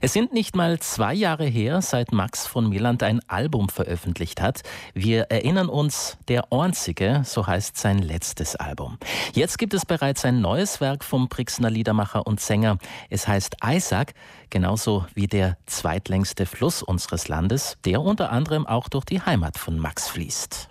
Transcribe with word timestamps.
Es 0.00 0.12
sind 0.12 0.32
nicht 0.32 0.54
mal 0.54 0.78
zwei 0.78 1.14
Jahre 1.14 1.46
her, 1.46 1.80
seit 1.80 2.12
Max 2.12 2.46
von 2.46 2.68
Milland 2.68 3.02
ein 3.02 3.20
Album 3.28 3.68
veröffentlicht 3.68 4.40
hat. 4.40 4.62
Wir 4.94 5.22
erinnern 5.30 5.68
uns, 5.68 6.18
der 6.28 6.52
Einzige, 6.52 7.22
so 7.24 7.46
heißt 7.46 7.76
sein 7.76 7.98
letztes 7.98 8.56
Album. 8.56 8.98
Jetzt 9.32 9.58
gibt 9.58 9.74
es 9.74 9.86
bereits 9.86 10.24
ein 10.24 10.40
neues 10.40 10.80
Werk 10.80 11.04
vom 11.04 11.28
Brixner 11.28 11.70
Liedermacher 11.70 12.26
und 12.26 12.40
Sänger. 12.40 12.78
Es 13.08 13.26
heißt 13.26 13.56
Isaac, 13.64 14.14
genauso 14.50 15.06
wie 15.14 15.26
der 15.26 15.56
zweitlängste 15.66 16.46
Fluss 16.46 16.82
unseres 16.82 17.28
Landes, 17.28 17.78
der 17.84 18.02
unter 18.02 18.30
anderem 18.30 18.66
auch 18.66 18.88
durch 18.88 19.04
die 19.04 19.22
Heimat 19.22 19.58
von 19.58 19.78
Max 19.78 20.08
fließt. 20.08 20.68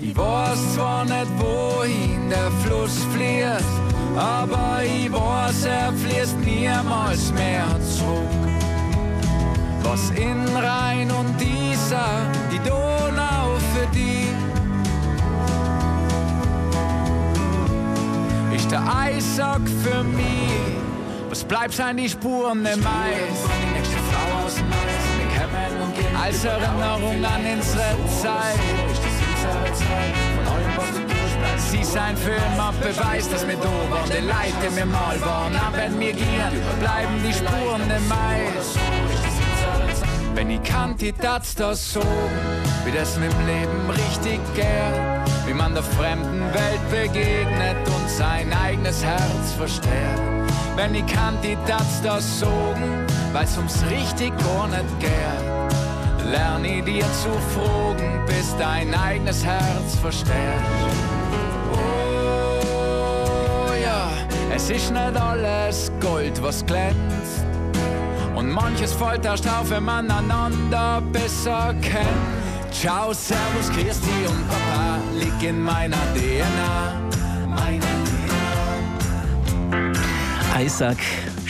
Ich 0.00 0.16
weiß 0.16 0.74
zwar 0.74 1.04
nicht, 1.04 1.26
wohin 1.38 2.30
der 2.30 2.52
Fluss 2.62 3.04
fließt, 3.12 3.64
aber 4.16 4.80
ich 4.84 5.12
weiß, 5.12 5.64
er 5.64 5.92
fließt 5.92 6.38
niemals 6.38 7.32
mehr 7.32 7.66
zurück. 7.80 8.28
Was 9.82 10.10
in 10.10 10.46
Rhein 10.56 11.10
und 11.10 11.36
dieser, 11.40 12.06
die 12.52 12.60
Donau 12.60 13.56
für 13.74 13.88
die, 13.92 14.28
ist 18.54 18.70
der 18.70 18.82
Eissack 18.86 19.62
für 19.82 20.04
mich. 20.04 20.28
Was 21.28 21.42
bleibt 21.42 21.74
sein 21.74 21.96
die 21.96 22.08
Spuren 22.08 22.60
im 22.60 22.86
Eis? 22.86 23.48
Als 26.22 26.44
Erinnerung 26.44 27.24
an 27.24 27.42
unsere 27.52 27.96
Zeit. 28.22 28.87
Sie 31.56 31.84
sein 31.84 32.16
für 32.16 32.30
immer 32.30 32.72
Beweis, 32.80 33.28
dass 33.28 33.46
wir 33.46 33.56
da 33.56 33.68
waren, 33.90 34.08
die 34.08 34.26
Leute, 34.26 34.70
die 34.70 34.76
wir 34.76 34.86
mal 34.86 35.20
waren. 35.20 35.54
Aber 35.56 35.76
wenn 35.76 35.98
wir 36.00 36.12
gehen, 36.12 36.62
bleiben 36.80 37.22
die 37.24 37.32
Spuren 37.32 37.82
im 37.82 38.12
Eis. 38.12 38.76
Wenn 40.34 40.50
ich 40.50 40.62
kannte, 40.62 41.06
ich 41.06 41.14
das 41.20 41.54
das 41.54 41.92
so, 41.92 42.02
wie 42.84 42.92
das 42.92 43.18
mit 43.18 43.32
dem 43.32 43.46
Leben 43.46 43.90
richtig 43.90 44.40
geht. 44.54 45.28
Wie 45.46 45.54
man 45.54 45.74
der 45.74 45.82
fremden 45.82 46.42
Welt 46.54 46.90
begegnet 46.90 47.76
und 47.86 48.08
sein 48.08 48.52
eigenes 48.52 49.04
Herz 49.04 49.52
versteht. 49.56 50.20
Wenn 50.76 50.94
ich 50.94 51.06
kannte, 51.06 51.48
ich 51.48 51.58
das 51.66 52.02
das 52.02 52.40
so, 52.40 52.74
weil's 53.32 53.56
ums 53.56 53.82
richtig 53.90 54.32
gar 54.38 54.68
nicht 54.68 55.00
geht. 55.00 55.77
Lerne 56.30 56.82
dir 56.82 57.04
zu 57.04 57.30
fragen, 57.54 58.24
bis 58.26 58.54
dein 58.58 58.94
eigenes 58.94 59.44
Herz 59.44 59.96
versteht. 60.00 60.34
Oh 61.72 63.72
ja, 63.82 64.10
es 64.54 64.68
ist 64.68 64.92
nicht 64.92 65.16
alles 65.16 65.90
Gold, 66.00 66.42
was 66.42 66.64
glänzt. 66.66 67.46
Und 68.34 68.50
manches 68.50 68.92
fällt 68.92 69.24
erst 69.24 69.48
auf, 69.48 69.70
wenn 69.70 69.84
man 69.84 70.10
einander 70.10 71.00
besser 71.12 71.74
kennt. 71.80 72.38
Ciao, 72.70 73.12
Servus, 73.12 73.70
Christi 73.70 74.26
und 74.28 74.48
Papa, 74.48 74.98
liegt 75.18 75.42
in 75.42 75.60
meiner 75.60 75.96
DNA. 76.14 77.00
Meiner 77.48 77.86
DNA. 79.70 80.62
Isaac, 80.62 80.98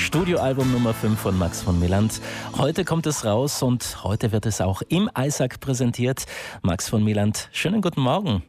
Studioalbum 0.08 0.72
Nummer 0.72 0.94
5 0.94 1.20
von 1.20 1.36
Max 1.36 1.60
von 1.60 1.78
Milland. 1.78 2.22
Heute 2.56 2.86
kommt 2.86 3.06
es 3.06 3.26
raus 3.26 3.62
und 3.62 4.04
heute 4.04 4.32
wird 4.32 4.46
es 4.46 4.62
auch 4.62 4.80
im 4.88 5.10
Isaac 5.14 5.60
präsentiert. 5.60 6.24
Max 6.62 6.88
von 6.88 7.04
Milland, 7.04 7.50
schönen 7.52 7.82
guten 7.82 8.00
Morgen. 8.00 8.42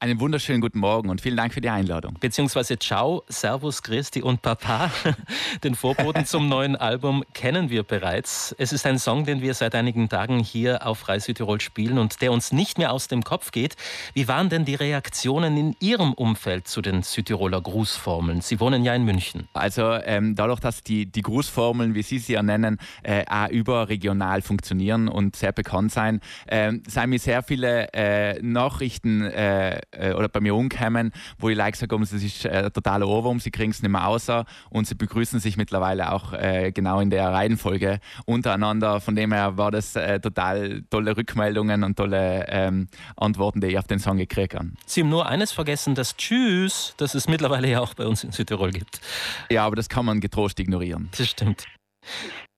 Einen 0.00 0.20
wunderschönen 0.20 0.60
guten 0.60 0.78
Morgen 0.78 1.08
und 1.08 1.20
vielen 1.20 1.36
Dank 1.36 1.54
für 1.54 1.60
die 1.60 1.70
Einladung. 1.70 2.16
Beziehungsweise 2.20 2.78
Ciao, 2.78 3.22
Servus, 3.28 3.82
Christi 3.82 4.22
und 4.22 4.42
Papa. 4.42 4.90
Den 5.64 5.74
Vorboten 5.74 6.26
zum 6.26 6.48
neuen 6.48 6.76
Album 6.76 7.24
kennen 7.32 7.70
wir 7.70 7.82
bereits. 7.82 8.54
Es 8.58 8.72
ist 8.72 8.86
ein 8.86 8.98
Song, 8.98 9.24
den 9.24 9.40
wir 9.40 9.54
seit 9.54 9.74
einigen 9.74 10.08
Tagen 10.08 10.40
hier 10.40 10.86
auf 10.86 11.08
Reis 11.08 11.24
Südtirol 11.24 11.60
spielen 11.60 11.98
und 11.98 12.20
der 12.20 12.32
uns 12.32 12.52
nicht 12.52 12.78
mehr 12.78 12.92
aus 12.92 13.08
dem 13.08 13.22
Kopf 13.22 13.50
geht. 13.50 13.76
Wie 14.12 14.28
waren 14.28 14.48
denn 14.48 14.64
die 14.64 14.74
Reaktionen 14.74 15.56
in 15.56 15.76
Ihrem 15.80 16.12
Umfeld 16.12 16.68
zu 16.68 16.82
den 16.82 17.02
Südtiroler 17.02 17.60
Grußformeln? 17.60 18.40
Sie 18.40 18.60
wohnen 18.60 18.84
ja 18.84 18.94
in 18.94 19.04
München. 19.04 19.48
Also 19.54 19.92
ähm, 19.92 20.34
dadurch, 20.34 20.60
dass 20.60 20.82
die, 20.82 21.06
die 21.06 21.22
Grußformeln, 21.22 21.94
wie 21.94 22.02
Sie 22.02 22.18
sie 22.18 22.34
ja 22.34 22.42
nennen, 22.42 22.78
äh, 23.02 23.24
auch 23.28 23.48
überregional 23.48 24.42
funktionieren 24.42 25.08
und 25.08 25.36
sehr 25.36 25.52
bekannt 25.52 25.92
sein, 25.92 26.20
äh, 26.46 26.72
seien 26.86 27.10
mir 27.10 27.18
sehr 27.18 27.42
viele 27.42 27.92
äh, 27.92 28.40
Nachrichten 28.42 29.22
äh, 29.22 29.73
äh, 29.90 30.12
oder 30.12 30.28
bei 30.28 30.40
mir 30.40 30.54
umkommen, 30.54 31.12
wo 31.38 31.48
ich 31.48 31.56
like 31.56 31.76
sage, 31.76 31.96
das 31.98 32.12
ist 32.12 32.44
äh, 32.44 32.70
totaler 32.70 33.08
Ohrwurm, 33.08 33.40
sie 33.40 33.50
kriegen 33.50 33.70
es 33.70 33.82
nicht 33.82 33.90
mehr 33.90 34.06
außer 34.06 34.44
und 34.70 34.86
sie 34.86 34.94
begrüßen 34.94 35.40
sich 35.40 35.56
mittlerweile 35.56 36.12
auch 36.12 36.32
äh, 36.32 36.72
genau 36.72 37.00
in 37.00 37.10
der 37.10 37.28
Reihenfolge 37.30 38.00
untereinander. 38.26 39.00
Von 39.00 39.16
dem 39.16 39.32
her 39.32 39.56
war 39.56 39.70
das 39.70 39.96
äh, 39.96 40.20
total 40.20 40.82
tolle 40.90 41.16
Rückmeldungen 41.16 41.84
und 41.84 41.96
tolle 41.96 42.46
ähm, 42.48 42.88
Antworten, 43.16 43.60
die 43.60 43.68
ich 43.68 43.78
auf 43.78 43.86
den 43.86 43.98
Song 43.98 44.16
gekriegt 44.16 44.54
habe. 44.54 44.70
Sie 44.86 45.00
haben 45.00 45.10
nur 45.10 45.26
eines 45.26 45.52
vergessen, 45.52 45.94
das 45.94 46.16
Tschüss, 46.16 46.94
das 46.96 47.14
es 47.14 47.28
mittlerweile 47.28 47.68
ja 47.68 47.80
auch 47.80 47.94
bei 47.94 48.06
uns 48.06 48.24
in 48.24 48.32
Südtirol 48.32 48.70
gibt. 48.70 49.00
Ja, 49.50 49.64
aber 49.66 49.76
das 49.76 49.88
kann 49.88 50.04
man 50.04 50.20
getrost 50.20 50.58
ignorieren. 50.60 51.08
Das 51.16 51.28
stimmt. 51.28 51.66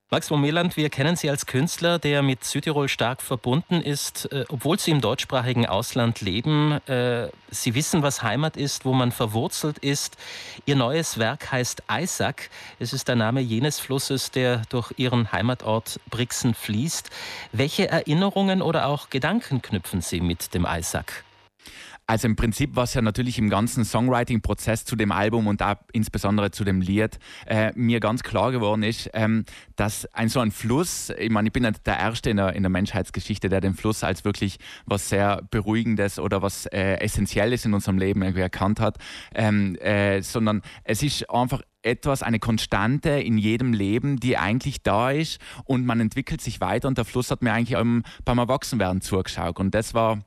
Max 0.08 0.28
von 0.28 0.40
Meland, 0.40 0.76
wir 0.76 0.88
kennen 0.88 1.16
Sie 1.16 1.28
als 1.28 1.46
Künstler, 1.46 1.98
der 1.98 2.22
mit 2.22 2.44
Südtirol 2.44 2.88
stark 2.88 3.20
verbunden 3.20 3.80
ist, 3.82 4.30
äh, 4.30 4.44
obwohl 4.48 4.78
Sie 4.78 4.92
im 4.92 5.00
deutschsprachigen 5.00 5.66
Ausland 5.66 6.20
leben. 6.20 6.74
Äh, 6.86 7.28
Sie 7.50 7.74
wissen, 7.74 8.04
was 8.04 8.22
Heimat 8.22 8.56
ist, 8.56 8.84
wo 8.84 8.92
man 8.92 9.10
verwurzelt 9.10 9.78
ist. 9.78 10.16
Ihr 10.64 10.76
neues 10.76 11.18
Werk 11.18 11.50
heißt 11.50 11.82
Isaac. 11.90 12.50
Es 12.78 12.92
ist 12.92 13.08
der 13.08 13.16
Name 13.16 13.40
jenes 13.40 13.80
Flusses, 13.80 14.30
der 14.30 14.62
durch 14.68 14.92
Ihren 14.96 15.32
Heimatort 15.32 15.98
Brixen 16.08 16.54
fließt. 16.54 17.10
Welche 17.50 17.88
Erinnerungen 17.88 18.62
oder 18.62 18.86
auch 18.86 19.10
Gedanken 19.10 19.60
knüpfen 19.60 20.02
Sie 20.02 20.20
mit 20.20 20.54
dem 20.54 20.68
Isaac? 20.70 21.24
Also 22.08 22.28
im 22.28 22.36
Prinzip, 22.36 22.76
was 22.76 22.94
ja 22.94 23.02
natürlich 23.02 23.36
im 23.38 23.50
ganzen 23.50 23.84
Songwriting-Prozess 23.84 24.84
zu 24.84 24.94
dem 24.94 25.10
Album 25.10 25.48
und 25.48 25.60
auch 25.60 25.74
insbesondere 25.92 26.52
zu 26.52 26.62
dem 26.62 26.80
Lied 26.80 27.18
äh, 27.46 27.72
mir 27.74 27.98
ganz 27.98 28.22
klar 28.22 28.52
geworden 28.52 28.84
ist, 28.84 29.10
ähm, 29.12 29.44
dass 29.74 30.06
ein 30.14 30.28
so 30.28 30.38
ein 30.38 30.52
Fluss, 30.52 31.10
ich 31.18 31.30
meine, 31.30 31.48
ich 31.48 31.52
bin 31.52 31.64
nicht 31.64 31.84
der 31.84 31.98
Erste 31.98 32.30
in 32.30 32.36
der, 32.36 32.54
in 32.54 32.62
der 32.62 32.70
Menschheitsgeschichte, 32.70 33.48
der 33.48 33.60
den 33.60 33.74
Fluss 33.74 34.04
als 34.04 34.24
wirklich 34.24 34.58
was 34.84 35.08
sehr 35.08 35.42
Beruhigendes 35.50 36.20
oder 36.20 36.42
was 36.42 36.66
äh, 36.66 36.94
Essentielles 37.00 37.64
in 37.64 37.74
unserem 37.74 37.98
Leben 37.98 38.22
irgendwie 38.22 38.42
erkannt 38.42 38.78
hat, 38.78 38.98
ähm, 39.34 39.74
äh, 39.76 40.22
sondern 40.22 40.62
es 40.84 41.02
ist 41.02 41.28
einfach 41.28 41.62
etwas, 41.82 42.22
eine 42.22 42.38
Konstante 42.38 43.10
in 43.10 43.36
jedem 43.36 43.72
Leben, 43.72 44.18
die 44.18 44.36
eigentlich 44.36 44.82
da 44.82 45.10
ist 45.10 45.40
und 45.64 45.86
man 45.86 46.00
entwickelt 46.00 46.40
sich 46.40 46.60
weiter 46.60 46.86
und 46.86 46.98
der 46.98 47.04
Fluss 47.04 47.32
hat 47.32 47.42
mir 47.42 47.52
eigentlich 47.52 47.78
beim 48.24 48.38
Erwachsenwerden 48.38 49.00
zugeschaut. 49.00 49.58
Und 49.58 49.74
das 49.74 49.94
war 49.94 50.24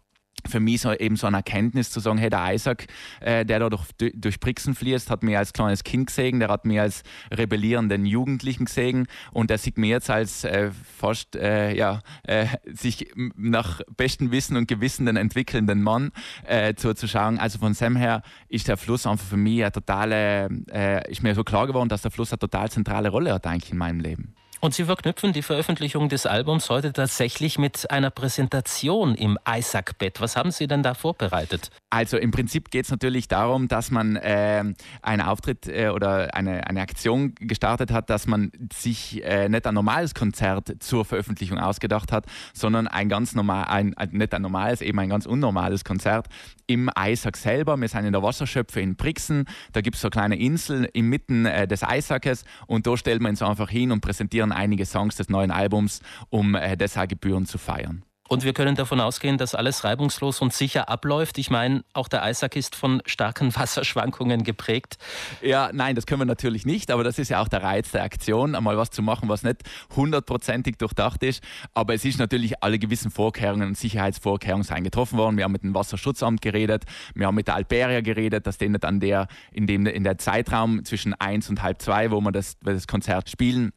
für 0.47 0.59
mich 0.59 0.81
so 0.81 0.93
eben 0.93 1.15
so 1.15 1.27
eine 1.27 1.37
Erkenntnis 1.37 1.89
zu 1.89 1.99
sagen, 1.99 2.17
hey, 2.17 2.29
der 2.29 2.53
Isaac, 2.53 2.87
äh, 3.21 3.45
der 3.45 3.59
da 3.59 3.69
durch, 3.69 3.85
durch 4.13 4.39
Brixen 4.39 4.75
fließt, 4.75 5.09
hat 5.09 5.23
mich 5.23 5.37
als 5.37 5.53
kleines 5.53 5.83
Kind 5.83 6.07
gesehen, 6.07 6.39
der 6.39 6.49
hat 6.49 6.65
mich 6.65 6.79
als 6.79 7.03
rebellierenden 7.31 8.05
Jugendlichen 8.05 8.65
gesehen 8.65 9.07
und 9.31 9.49
der 9.49 9.57
sieht 9.57 9.77
mir 9.77 9.89
jetzt 9.89 10.09
als 10.09 10.43
äh, 10.43 10.71
fast 10.97 11.35
äh, 11.35 11.75
ja, 11.75 12.01
äh, 12.23 12.47
sich 12.65 13.11
nach 13.35 13.81
bestem 13.97 14.31
Wissen 14.31 14.57
und 14.57 14.67
Gewissen 14.67 15.05
den 15.05 15.15
entwickelnden 15.15 15.81
Mann 15.81 16.11
äh, 16.45 16.75
zuzuschauen. 16.75 17.39
Also 17.39 17.59
von 17.59 17.73
Sam 17.73 17.95
her 17.95 18.21
ist 18.47 18.67
der 18.67 18.77
Fluss 18.77 19.05
einfach 19.05 19.25
für 19.25 19.37
mich 19.37 19.61
eine 19.61 19.71
totale, 19.71 20.49
äh, 20.71 21.11
ist 21.11 21.23
mir 21.23 21.35
so 21.35 21.43
klar 21.43 21.67
geworden, 21.67 21.89
dass 21.89 22.01
der 22.01 22.11
Fluss 22.11 22.31
eine 22.31 22.39
total 22.39 22.69
zentrale 22.69 23.09
Rolle 23.09 23.33
hat 23.33 23.47
eigentlich 23.47 23.71
in 23.71 23.77
meinem 23.77 23.99
Leben. 23.99 24.35
Und 24.61 24.73
Sie 24.73 24.83
verknüpfen 24.83 25.31
die 25.31 25.41
Veröffentlichung 25.41 26.09
des 26.09 26.25
Albums 26.25 26.69
heute 26.69 26.91
tatsächlich 26.91 27.57
mit 27.57 27.89
einer 27.91 28.09
Präsentation 28.09 29.15
im 29.15 29.39
Isaac-Bett. 29.49 30.19
Was 30.19 30.35
haben 30.35 30.51
Sie 30.51 30.67
denn 30.67 30.83
da 30.83 30.95
vorbereitet? 30.95 31.69
Also 31.89 32.17
im 32.17 32.31
Prinzip 32.31 32.69
geht 32.69 32.83
es 32.83 32.91
natürlich 32.91 33.29
darum, 33.29 33.69
dass 33.69 33.89
man 33.89 34.17
äh, 34.17 34.63
einen 35.01 35.21
Auftritt 35.21 35.69
äh, 35.69 35.89
oder 35.89 36.35
eine, 36.35 36.67
eine 36.67 36.81
Aktion 36.81 37.35
gestartet 37.35 37.91
hat, 37.91 38.09
dass 38.09 38.27
man 38.27 38.51
sich 38.73 39.23
äh, 39.23 39.47
nicht 39.47 39.65
ein 39.65 39.73
normales 39.73 40.13
Konzert 40.13 40.75
zur 40.83 41.05
Veröffentlichung 41.05 41.57
ausgedacht 41.57 42.11
hat, 42.11 42.25
sondern 42.53 42.87
ein 42.87 43.07
ganz 43.07 43.35
normal, 43.35 43.63
ein, 43.69 43.95
nicht 44.11 44.33
ein 44.33 44.41
normales, 44.41 44.81
eben 44.81 44.99
ein 44.99 45.09
ganz 45.09 45.25
unnormales 45.25 45.85
Konzert 45.85 46.27
im 46.67 46.91
Isaac 46.99 47.37
selber. 47.37 47.77
Wir 47.77 47.87
sind 47.87 48.03
in 48.03 48.11
der 48.11 48.21
Wasserschöpfe 48.21 48.81
in 48.81 48.97
Brixen. 48.97 49.45
Da 49.71 49.79
gibt 49.79 49.95
es 49.95 50.01
so 50.01 50.07
eine 50.07 50.11
kleine 50.11 50.37
Insel 50.37 50.89
inmitten 50.91 51.45
äh, 51.45 51.65
des 51.65 51.81
Isaaces 51.81 52.43
und 52.67 52.85
da 52.85 52.97
stellt 52.97 53.21
man 53.21 53.31
uns 53.31 53.41
einfach 53.41 53.69
hin 53.69 53.93
und 53.93 54.01
präsentieren 54.01 54.48
einige 54.51 54.85
Songs 54.85 55.15
des 55.15 55.29
neuen 55.29 55.51
Albums, 55.51 56.01
um 56.29 56.55
äh, 56.55 56.77
deshalb 56.77 57.09
Gebühren 57.09 57.45
zu 57.45 57.57
feiern. 57.57 58.03
Und 58.29 58.43
wir 58.43 58.53
können 58.53 58.75
davon 58.75 59.01
ausgehen, 59.01 59.39
dass 59.39 59.55
alles 59.55 59.83
reibungslos 59.83 60.39
und 60.39 60.53
sicher 60.53 60.87
abläuft. 60.87 61.39
Ich 61.39 61.49
meine, 61.49 61.83
auch 61.93 62.07
der 62.07 62.29
Isaac 62.29 62.55
ist 62.55 62.75
von 62.75 63.01
starken 63.07 63.53
Wasserschwankungen 63.55 64.43
geprägt. 64.43 64.99
Ja, 65.41 65.71
nein, 65.73 65.95
das 65.95 66.05
können 66.05 66.21
wir 66.21 66.25
natürlich 66.25 66.63
nicht, 66.63 66.91
aber 66.91 67.03
das 67.03 67.17
ist 67.17 67.29
ja 67.29 67.41
auch 67.41 67.47
der 67.47 67.63
Reiz 67.63 67.91
der 67.91 68.03
Aktion, 68.03 68.53
einmal 68.53 68.77
was 68.77 68.91
zu 68.91 69.01
machen, 69.01 69.29
was 69.29 69.41
nicht 69.41 69.63
hundertprozentig 69.95 70.77
durchdacht 70.77 71.23
ist. 71.23 71.43
Aber 71.73 71.95
es 71.95 72.05
ist 72.05 72.19
natürlich 72.19 72.61
alle 72.61 72.77
gewissen 72.77 73.09
Vorkehrungen 73.09 73.69
und 73.69 73.77
Sicherheitsvorkehrungen 73.77 74.63
sind 74.63 74.83
getroffen 74.83 75.17
worden. 75.17 75.37
Wir 75.37 75.45
haben 75.45 75.51
mit 75.51 75.63
dem 75.63 75.73
Wasserschutzamt 75.73 76.43
geredet, 76.43 76.85
wir 77.15 77.25
haben 77.25 77.35
mit 77.35 77.47
der 77.47 77.55
Alperia 77.55 78.01
geredet, 78.01 78.45
dass 78.45 78.59
nicht 78.59 78.85
an 78.85 78.99
der, 78.99 79.27
in 79.51 79.65
dem 79.65 79.87
in 79.87 80.03
der 80.03 80.19
Zeitraum 80.19 80.85
zwischen 80.85 81.15
eins 81.15 81.49
und 81.49 81.63
halb 81.63 81.81
zwei, 81.81 82.11
wo 82.11 82.21
wir 82.21 82.31
das, 82.31 82.59
das 82.59 82.85
Konzert 82.85 83.27
spielen, 83.27 83.71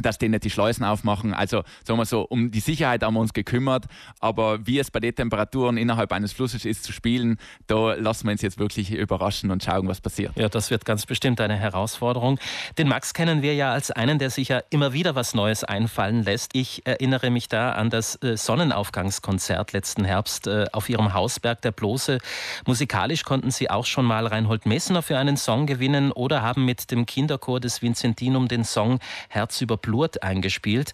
dass 0.00 0.18
die 0.18 0.28
nicht 0.28 0.44
die 0.44 0.50
Schleusen 0.50 0.84
aufmachen. 0.84 1.34
Also 1.34 1.62
sagen 1.84 1.98
wir 1.98 2.06
so, 2.06 2.22
um 2.22 2.50
die 2.50 2.60
Sicherheit 2.60 3.02
haben 3.02 3.14
wir 3.14 3.20
uns 3.20 3.34
gekümmert, 3.34 3.86
aber 4.20 4.66
wie 4.66 4.78
es 4.78 4.90
bei 4.90 5.00
den 5.00 5.14
Temperaturen 5.14 5.76
innerhalb 5.76 6.12
eines 6.12 6.32
Flusses 6.32 6.64
ist 6.64 6.84
zu 6.84 6.92
spielen, 6.92 7.38
da 7.66 7.94
lassen 7.94 8.26
wir 8.26 8.32
uns 8.32 8.42
jetzt 8.42 8.58
wirklich 8.58 8.92
überraschen 8.92 9.50
und 9.50 9.62
schauen, 9.62 9.88
was 9.88 10.00
passiert. 10.00 10.32
Ja, 10.36 10.48
das 10.48 10.70
wird 10.70 10.84
ganz 10.84 11.04
bestimmt 11.04 11.40
eine 11.40 11.56
Herausforderung. 11.56 12.38
Den 12.78 12.88
Max 12.88 13.12
kennen 13.12 13.42
wir 13.42 13.54
ja 13.54 13.72
als 13.72 13.90
einen, 13.90 14.18
der 14.18 14.30
sich 14.30 14.48
ja 14.48 14.62
immer 14.70 14.92
wieder 14.92 15.14
was 15.14 15.34
Neues 15.34 15.64
einfallen 15.64 16.22
lässt. 16.24 16.54
Ich 16.54 16.86
erinnere 16.86 17.30
mich 17.30 17.48
da 17.48 17.72
an 17.72 17.90
das 17.90 18.16
äh, 18.22 18.36
Sonnenaufgangskonzert 18.36 19.72
letzten 19.72 20.04
Herbst 20.04 20.46
äh, 20.46 20.66
auf 20.72 20.88
ihrem 20.88 21.12
Hausberg 21.12 21.60
der 21.62 21.72
Blose. 21.72 22.18
Musikalisch 22.66 23.24
konnten 23.24 23.50
Sie 23.50 23.68
auch 23.68 23.84
schon 23.84 24.06
mal 24.06 24.26
Reinhold 24.26 24.64
Messner 24.64 25.02
für 25.02 25.18
einen 25.18 25.36
Song 25.36 25.66
gewinnen 25.66 26.12
oder 26.12 26.42
haben 26.42 26.64
mit 26.64 26.90
dem 26.90 27.04
Kinderchor 27.04 27.60
des 27.60 27.82
Vincentinum 27.82 28.48
den 28.48 28.64
Song 28.64 28.98
Herz 29.28 29.60
über 29.60 29.71
Blurt 29.76 30.22
eingespielt. 30.22 30.92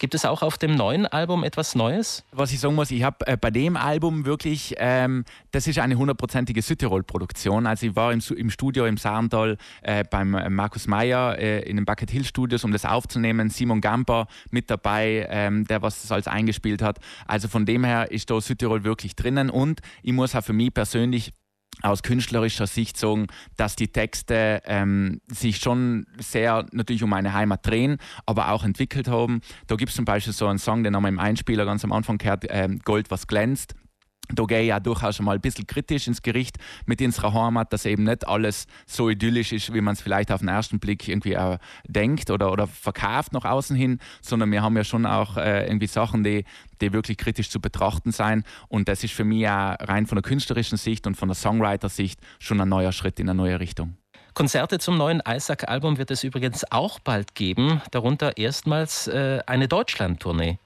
Gibt 0.00 0.14
es 0.14 0.24
auch 0.24 0.40
auf 0.40 0.56
dem 0.56 0.76
neuen 0.76 1.06
Album 1.06 1.44
etwas 1.44 1.74
Neues? 1.74 2.24
Was 2.32 2.52
ich 2.52 2.60
sagen 2.60 2.74
muss, 2.74 2.90
ich 2.90 3.02
habe 3.02 3.26
äh, 3.26 3.36
bei 3.36 3.50
dem 3.50 3.76
Album 3.76 4.24
wirklich, 4.24 4.74
ähm, 4.78 5.26
das 5.50 5.66
ist 5.66 5.78
eine 5.78 5.96
hundertprozentige 5.96 6.62
Südtirol-Produktion. 6.62 7.66
Also 7.66 7.86
ich 7.88 7.96
war 7.96 8.10
im, 8.10 8.22
im 8.34 8.48
Studio 8.48 8.86
im 8.86 8.96
Saarntal 8.96 9.58
äh, 9.82 10.04
beim 10.10 10.34
äh, 10.34 10.48
Markus 10.48 10.86
Meyer 10.86 11.38
äh, 11.38 11.60
in 11.68 11.76
den 11.76 11.84
Bucket 11.84 12.10
Hill 12.10 12.24
Studios, 12.24 12.64
um 12.64 12.72
das 12.72 12.86
aufzunehmen. 12.86 13.50
Simon 13.50 13.82
Gamper 13.82 14.26
mit 14.50 14.70
dabei, 14.70 15.26
ähm, 15.28 15.66
der 15.66 15.82
was 15.82 16.00
das 16.00 16.12
alles 16.12 16.28
eingespielt 16.28 16.80
hat. 16.80 16.98
Also 17.26 17.48
von 17.48 17.66
dem 17.66 17.84
her 17.84 18.10
ist 18.10 18.30
da 18.30 18.40
Südtirol 18.40 18.84
wirklich 18.84 19.16
drinnen 19.16 19.50
und 19.50 19.80
ich 20.02 20.14
muss 20.14 20.34
auch 20.34 20.42
für 20.42 20.54
mich 20.54 20.72
persönlich 20.72 21.34
aus 21.82 22.02
künstlerischer 22.02 22.66
Sicht 22.66 22.96
sagen, 22.96 23.26
dass 23.56 23.76
die 23.76 23.88
Texte 23.88 24.62
ähm, 24.64 25.20
sich 25.28 25.58
schon 25.58 26.06
sehr 26.18 26.66
natürlich 26.72 27.02
um 27.02 27.10
meine 27.10 27.32
Heimat 27.32 27.66
drehen, 27.66 27.98
aber 28.26 28.50
auch 28.50 28.64
entwickelt 28.64 29.08
haben. 29.08 29.40
Da 29.66 29.76
gibt 29.76 29.90
es 29.90 29.96
zum 29.96 30.04
Beispiel 30.04 30.32
so 30.32 30.46
einen 30.46 30.58
Song, 30.58 30.84
den 30.84 30.94
haben 30.94 31.02
wir 31.02 31.08
im 31.08 31.18
Einspieler 31.18 31.64
ganz 31.64 31.84
am 31.84 31.92
Anfang 31.92 32.18
gehört, 32.18 32.44
ähm, 32.48 32.80
Gold, 32.84 33.10
was 33.10 33.26
glänzt. 33.26 33.74
Da 34.32 34.44
gehe 34.44 34.62
ich 34.62 34.68
ja 34.68 34.80
durchaus 34.80 35.16
schon 35.16 35.26
mal 35.26 35.34
ein 35.34 35.40
bisschen 35.40 35.66
kritisch 35.66 36.06
ins 36.06 36.22
Gericht 36.22 36.56
mit 36.86 37.00
unserer 37.02 37.32
Heimat, 37.32 37.72
dass 37.72 37.84
eben 37.84 38.04
nicht 38.04 38.26
alles 38.26 38.66
so 38.86 39.08
idyllisch 39.08 39.52
ist, 39.52 39.72
wie 39.72 39.80
man 39.80 39.94
es 39.94 40.00
vielleicht 40.00 40.32
auf 40.32 40.40
den 40.40 40.48
ersten 40.48 40.78
Blick 40.78 41.08
irgendwie 41.08 41.36
auch 41.36 41.58
denkt 41.86 42.30
oder, 42.30 42.52
oder 42.52 42.66
verkauft 42.66 43.32
nach 43.32 43.44
außen 43.44 43.76
hin, 43.76 43.98
sondern 44.20 44.50
wir 44.52 44.62
haben 44.62 44.76
ja 44.76 44.84
schon 44.84 45.06
auch 45.06 45.36
äh, 45.36 45.66
irgendwie 45.66 45.86
Sachen, 45.86 46.24
die, 46.24 46.44
die 46.80 46.92
wirklich 46.92 47.18
kritisch 47.18 47.50
zu 47.50 47.60
betrachten 47.60 48.12
sein. 48.12 48.44
Und 48.68 48.88
das 48.88 49.04
ist 49.04 49.14
für 49.14 49.24
mich 49.24 49.48
auch 49.48 49.76
rein 49.80 50.06
von 50.06 50.16
der 50.16 50.22
künstlerischen 50.22 50.78
Sicht 50.78 51.06
und 51.06 51.16
von 51.16 51.28
der 51.28 51.36
Songwriter-Sicht 51.36 52.20
schon 52.38 52.60
ein 52.60 52.68
neuer 52.68 52.92
Schritt 52.92 53.20
in 53.20 53.28
eine 53.28 53.36
neue 53.36 53.60
Richtung. 53.60 53.96
Konzerte 54.34 54.78
zum 54.78 54.96
neuen 54.96 55.22
Isaac-Album 55.26 55.98
wird 55.98 56.10
es 56.10 56.22
übrigens 56.24 56.64
auch 56.70 57.00
bald 57.00 57.34
geben, 57.34 57.82
darunter 57.90 58.36
erstmals 58.36 59.08
äh, 59.08 59.40
eine 59.46 59.66
Deutschland-Tournee. 59.66 60.58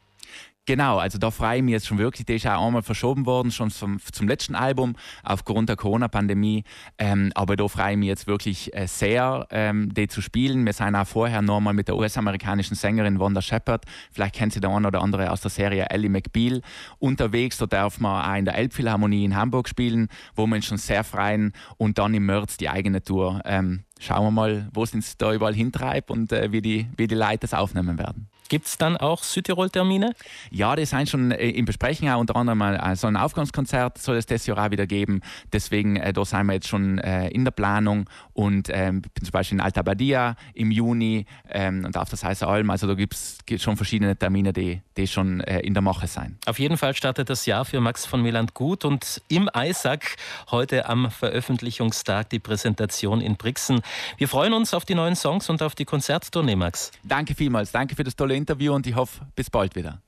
Genau, 0.66 0.96
also 0.96 1.18
da 1.18 1.30
freue 1.30 1.58
ich 1.58 1.62
mich 1.62 1.72
jetzt 1.72 1.86
schon 1.86 1.98
wirklich. 1.98 2.24
Der 2.24 2.36
ist 2.36 2.46
auch 2.46 2.66
einmal 2.66 2.82
verschoben 2.82 3.26
worden, 3.26 3.50
schon 3.50 3.70
zum, 3.70 3.98
zum 4.00 4.26
letzten 4.26 4.54
Album 4.54 4.96
aufgrund 5.22 5.68
der 5.68 5.76
Corona-Pandemie. 5.76 6.64
Ähm, 6.96 7.32
aber 7.34 7.56
da 7.56 7.68
freue 7.68 7.92
ich 7.92 7.98
mich 7.98 8.08
jetzt 8.08 8.26
wirklich 8.26 8.74
äh, 8.74 8.86
sehr, 8.86 9.46
ähm, 9.50 9.92
die 9.92 10.08
zu 10.08 10.22
spielen. 10.22 10.64
Wir 10.64 10.72
sind 10.72 10.94
auch 10.94 11.06
vorher 11.06 11.42
nochmal 11.42 11.74
mit 11.74 11.88
der 11.88 11.96
US-amerikanischen 11.96 12.76
Sängerin 12.76 13.20
Wanda 13.20 13.42
Shepard, 13.42 13.84
vielleicht 14.10 14.36
kennt 14.36 14.54
sie 14.54 14.60
der 14.60 14.70
eine 14.70 14.88
oder 14.88 15.02
andere 15.02 15.30
aus 15.30 15.42
der 15.42 15.50
Serie 15.50 15.84
Ellie 15.90 16.08
McBeal, 16.08 16.62
unterwegs. 16.98 17.58
Da 17.58 17.66
darf 17.66 18.00
man 18.00 18.24
auch 18.24 18.38
in 18.38 18.46
der 18.46 18.56
Elbphilharmonie 18.56 19.26
in 19.26 19.36
Hamburg 19.36 19.68
spielen, 19.68 20.08
wo 20.34 20.46
wir 20.46 20.56
uns 20.56 20.64
schon 20.64 20.78
sehr 20.78 21.04
freuen. 21.04 21.52
Und 21.76 21.98
dann 21.98 22.14
im 22.14 22.24
März 22.24 22.56
die 22.56 22.70
eigene 22.70 23.02
Tour. 23.02 23.42
Ähm, 23.44 23.84
schauen 24.00 24.24
wir 24.24 24.30
mal, 24.30 24.68
wo 24.72 24.82
es 24.82 24.94
uns 24.94 25.18
da 25.18 25.34
überall 25.34 25.54
hintreibt 25.54 26.10
und 26.10 26.32
äh, 26.32 26.52
wie, 26.52 26.62
die, 26.62 26.86
wie 26.96 27.06
die 27.06 27.14
Leute 27.14 27.40
das 27.40 27.52
aufnehmen 27.52 27.98
werden. 27.98 28.30
Gibt 28.48 28.66
es 28.66 28.76
dann 28.76 28.96
auch 28.96 29.22
Südtirol-Termine? 29.22 30.14
Ja, 30.50 30.76
die 30.76 30.84
sind 30.84 31.08
schon 31.08 31.30
äh, 31.30 31.50
im 31.50 31.64
Besprechen, 31.64 32.08
auch 32.10 32.20
unter 32.20 32.36
anderem 32.36 32.58
mal 32.58 32.96
so 32.96 33.06
ein 33.06 33.16
Aufgangskonzert 33.16 33.98
soll 33.98 34.16
es 34.16 34.26
das 34.26 34.46
Jahr 34.46 34.58
auch 34.58 34.70
wieder 34.70 34.86
geben. 34.86 35.20
Deswegen, 35.52 35.96
äh, 35.96 36.12
da 36.12 36.24
sind 36.24 36.46
wir 36.46 36.54
jetzt 36.54 36.68
schon 36.68 36.98
äh, 36.98 37.28
in 37.28 37.44
der 37.44 37.52
Planung 37.52 38.08
und 38.32 38.68
ähm, 38.70 39.02
bin 39.02 39.24
zum 39.24 39.32
Beispiel 39.32 39.56
in 39.56 39.60
Alta 39.60 39.82
Badia 39.82 40.36
im 40.54 40.70
Juni 40.70 41.26
ähm, 41.50 41.84
und 41.84 41.96
auf 41.96 42.10
das 42.10 42.22
Heiße 42.22 42.46
Alm. 42.46 42.70
Also 42.70 42.86
da 42.86 42.94
gibt 42.94 43.14
es 43.14 43.62
schon 43.62 43.76
verschiedene 43.76 44.16
Termine, 44.16 44.52
die, 44.52 44.82
die 44.96 45.06
schon 45.06 45.40
äh, 45.40 45.60
in 45.60 45.74
der 45.74 45.82
Mache 45.82 46.06
sein. 46.06 46.38
Auf 46.46 46.58
jeden 46.58 46.76
Fall 46.76 46.94
startet 46.94 47.30
das 47.30 47.46
Jahr 47.46 47.64
für 47.64 47.80
Max 47.80 48.04
von 48.06 48.22
Meland 48.22 48.54
gut 48.54 48.84
und 48.84 49.22
im 49.28 49.48
Eisack 49.52 50.16
heute 50.50 50.88
am 50.88 51.10
Veröffentlichungstag 51.10 52.30
die 52.30 52.38
Präsentation 52.38 53.20
in 53.20 53.36
Brixen. 53.36 53.80
Wir 54.18 54.28
freuen 54.28 54.52
uns 54.52 54.74
auf 54.74 54.84
die 54.84 54.94
neuen 54.94 55.16
Songs 55.16 55.48
und 55.48 55.62
auf 55.62 55.74
die 55.74 55.84
Konzerttournee, 55.84 56.56
Max. 56.56 56.90
Danke 57.02 57.34
vielmals. 57.34 57.72
Danke 57.72 57.94
für 57.94 58.04
das 58.04 58.16
tolle 58.16 58.34
Interview 58.44 58.74
und 58.74 58.86
ich 58.86 58.94
hoffe, 58.94 59.26
bis 59.36 59.48
bald 59.48 59.74
wieder. 59.74 60.02